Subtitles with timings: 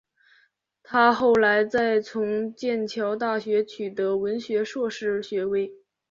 [0.81, 5.73] 她后来再从剑桥大学取得文学硕士学位。